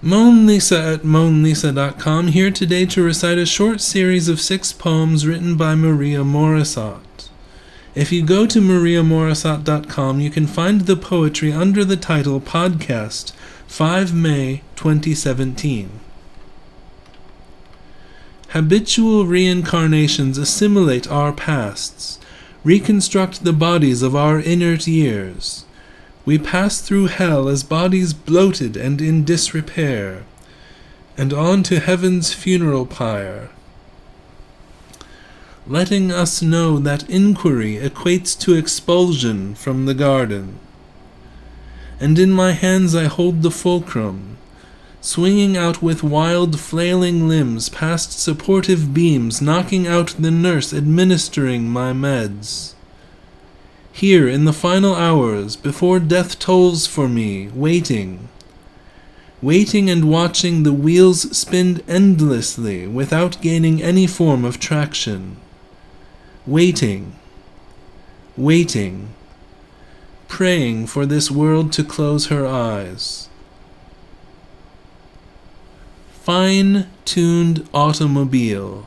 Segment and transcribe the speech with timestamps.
[0.00, 5.56] Moan Lisa at moanlisa.com here today to recite a short series of six poems written
[5.56, 7.28] by Maria Morisot.
[7.96, 13.32] If you go to mariamorisot.com, you can find the poetry under the title Podcast
[13.66, 15.90] 5 May 2017.
[18.50, 22.20] Habitual reincarnations assimilate our pasts,
[22.62, 25.64] reconstruct the bodies of our inert years.
[26.28, 30.24] We pass through hell as bodies bloated and in disrepair,
[31.16, 33.48] and on to heaven's funeral pyre,
[35.66, 40.58] letting us know that inquiry equates to expulsion from the garden.
[41.98, 44.36] And in my hands I hold the fulcrum,
[45.00, 51.94] swinging out with wild, flailing limbs past supportive beams, knocking out the nurse administering my
[51.94, 52.74] meds.
[53.98, 58.28] Here in the final hours, before death tolls for me, waiting.
[59.42, 65.36] Waiting and watching the wheels spin endlessly without gaining any form of traction.
[66.46, 67.16] Waiting.
[68.36, 69.08] Waiting.
[70.28, 73.28] Praying for this world to close her eyes.
[76.22, 78.86] Fine tuned automobile.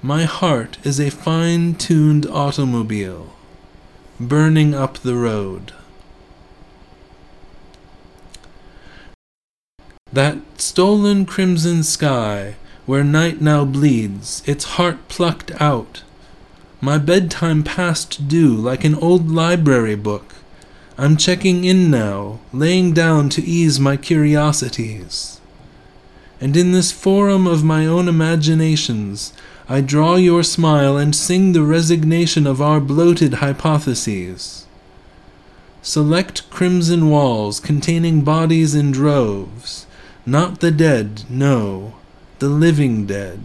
[0.00, 3.34] My heart is a fine tuned automobile
[4.20, 5.72] burning up the road.
[10.12, 16.02] That stolen crimson sky, where night now bleeds, its heart plucked out.
[16.80, 20.34] My bedtime past due like an old library book.
[20.96, 25.37] I'm checking in now, laying down to ease my curiosities.
[26.40, 29.32] And in this forum of my own imaginations,
[29.68, 34.66] I draw your smile and sing the resignation of our bloated hypotheses.
[35.82, 39.86] Select crimson walls containing bodies in droves,
[40.26, 41.94] not the dead, no,
[42.38, 43.44] the living dead.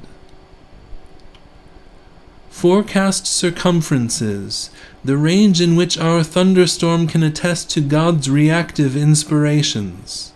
[2.49, 4.69] Forecast circumferences,
[5.03, 10.32] the range in which our thunderstorm can attest to God's reactive inspirations.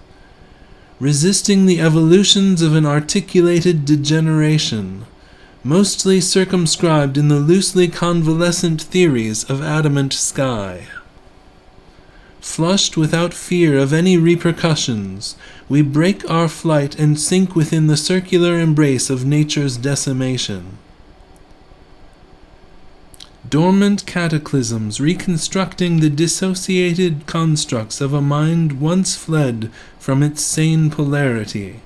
[1.00, 5.06] Resisting the evolutions of an articulated degeneration
[5.64, 10.88] mostly circumscribed in the loosely convalescent theories of adamant sky.
[12.42, 15.36] Flushed without fear of any repercussions,
[15.70, 20.80] we break our flight and sink within the circular embrace of nature's decimation.
[23.50, 31.82] Dormant cataclysms reconstructing the dissociated constructs of a mind once fled from its sane polarity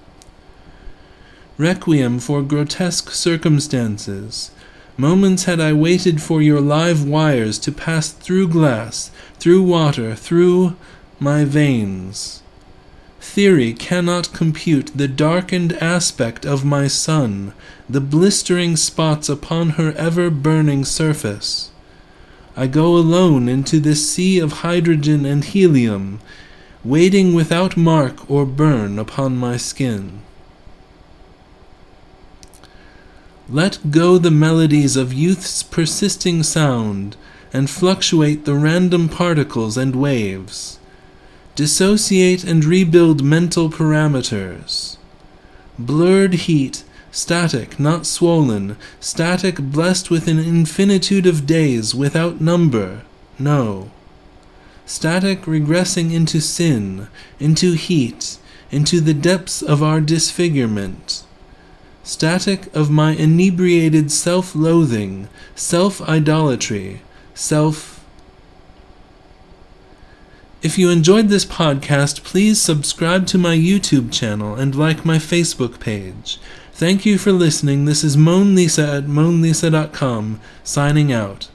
[1.62, 4.50] requiem for grotesque circumstances.
[4.98, 10.76] Moments had I waited for your live wires to pass through glass, through water, through
[11.20, 12.42] my veins.
[13.34, 17.54] Theory cannot compute the darkened aspect of my sun,
[17.88, 21.72] the blistering spots upon her ever burning surface.
[22.58, 26.20] I go alone into this sea of hydrogen and helium,
[26.84, 30.24] waiting without mark or burn upon my skin.
[33.48, 37.16] Let go the melodies of youth's persisting sound,
[37.54, 40.80] and fluctuate the random particles and waves.
[41.56, 44.98] Dissociate and rebuild mental parameters.
[45.78, 53.02] Blurred heat, static, not swollen, static blessed with an infinitude of days without number,
[53.38, 53.92] no.
[54.86, 57.08] Static regressing into sin,
[57.40, 58.38] into heat,
[58.72, 61.24] into the depths of our disfigurement
[62.04, 67.02] static of my inebriated self loathing, self idolatry,
[67.34, 67.91] self.
[70.64, 75.80] If you enjoyed this podcast, please subscribe to my YouTube channel and like my Facebook
[75.80, 76.38] page.
[76.72, 77.86] Thank you for listening.
[77.86, 81.50] This is Moan Lisa at moanlisa.com, signing out.